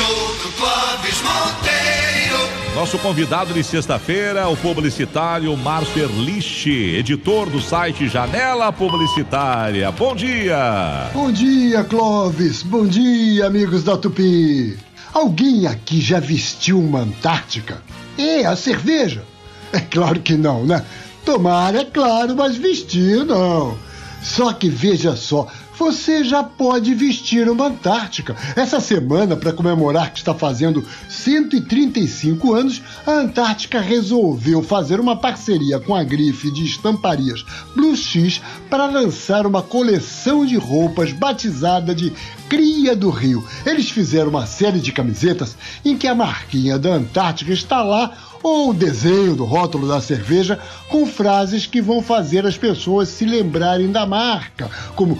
[0.00, 2.74] Show do Clóvis Monteiro.
[2.74, 9.92] Nosso convidado de sexta-feira, o publicitário Márcio Erlich, editor do site Janela Publicitária.
[9.92, 11.10] Bom dia!
[11.12, 12.62] Bom dia, Clóvis.
[12.62, 14.78] Bom dia, amigos da Tupi.
[15.12, 17.82] Alguém aqui já vestiu uma Antártica?
[18.16, 19.22] É, a cerveja?
[19.70, 20.82] É claro que não, né?
[21.26, 23.76] Tomar é claro, mas vestir não.
[24.22, 25.46] Só que veja só,
[25.80, 28.36] você já pode vestir uma Antártica.
[28.54, 35.80] Essa semana, para comemorar que está fazendo 135 anos, a Antártica resolveu fazer uma parceria
[35.80, 42.12] com a grife de estamparias Blue X para lançar uma coleção de roupas batizada de
[42.50, 43.42] Cria do Rio.
[43.64, 48.12] Eles fizeram uma série de camisetas em que a marquinha da Antártica está lá
[48.42, 53.24] ou o desenho do rótulo da cerveja com frases que vão fazer as pessoas se
[53.24, 55.18] lembrarem da marca, como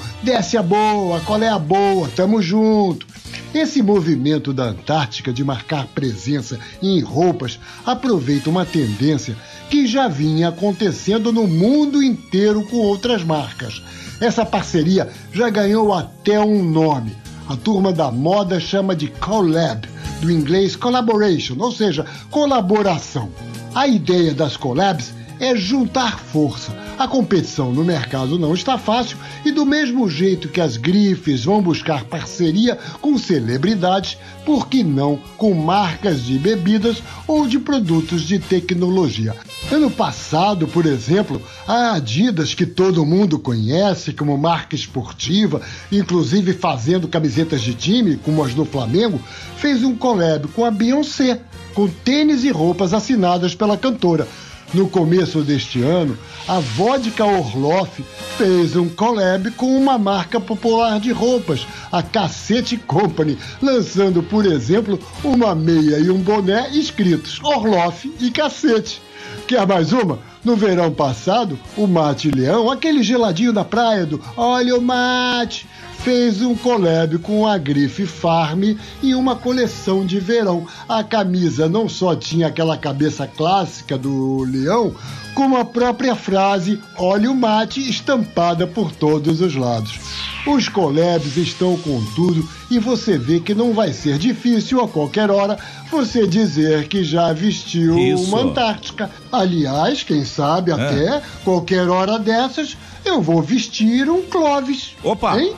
[0.57, 3.07] a boa, qual é a boa, tamo junto.
[3.53, 9.37] Esse movimento da Antártica de marcar presença em roupas aproveita uma tendência
[9.69, 13.83] que já vinha acontecendo no mundo inteiro com outras marcas.
[14.21, 17.17] Essa parceria já ganhou até um nome.
[17.49, 19.89] A turma da moda chama de collab
[20.21, 23.31] do inglês collaboration, ou seja, colaboração.
[23.75, 26.73] A ideia das collabs é juntar força.
[27.01, 31.63] A competição no mercado não está fácil e, do mesmo jeito que as grifes vão
[31.63, 38.39] buscar parceria com celebridades, por que não com marcas de bebidas ou de produtos de
[38.39, 39.35] tecnologia?
[39.73, 47.09] Ano passado, por exemplo, a Adidas, que todo mundo conhece como marca esportiva, inclusive fazendo
[47.09, 49.19] camisetas de time, como as do Flamengo,
[49.57, 51.41] fez um collab com a Beyoncé,
[51.73, 54.29] com tênis e roupas assinadas pela cantora.
[54.73, 58.05] No começo deste ano, a Vodka Orloff
[58.39, 64.97] fez um collab com uma marca popular de roupas, a Cassette Company, lançando, por exemplo,
[65.25, 69.03] uma meia e um boné escritos Orloff e Cacete.
[69.49, 70.21] Quer mais uma?
[70.45, 75.67] No verão passado, o Mate Leão, aquele geladinho da praia do Olha o Mate,
[76.03, 78.63] fez um collab com a grife Farm
[79.03, 80.67] em uma coleção de verão.
[80.89, 84.95] A camisa não só tinha aquela cabeça clássica do leão,
[85.35, 90.01] como a própria frase Olha o mate estampada por todos os lados.
[90.47, 95.31] Os collabs estão com tudo e você vê que não vai ser difícil a qualquer
[95.31, 95.59] hora
[95.91, 98.25] você dizer que já vestiu Isso.
[98.25, 99.11] uma Antártica.
[99.31, 104.95] Aliás, quem sabe até qualquer hora dessas eu vou vestir um Clovis.
[105.03, 105.39] Opa!
[105.39, 105.55] Hein?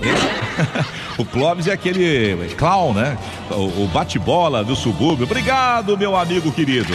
[1.18, 3.18] o Clóvis é aquele clown, né?
[3.50, 5.24] O, o bate-bola do subúrbio.
[5.24, 6.92] Obrigado, meu amigo querido.